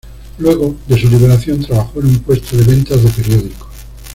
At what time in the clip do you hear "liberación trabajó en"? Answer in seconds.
1.07-2.07